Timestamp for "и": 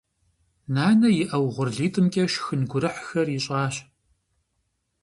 1.21-1.23